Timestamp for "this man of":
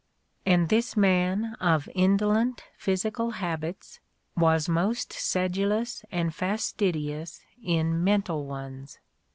0.69-1.87